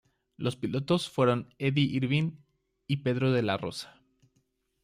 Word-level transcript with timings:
Los 0.35 0.55
pilotos 0.55 1.11
fueron 1.11 1.53
Eddie 1.59 1.85
Irvine 1.95 2.39
y 2.87 3.03
Pedro 3.03 3.31
de 3.31 3.43
la 3.43 3.57
Rosa. 3.57 4.01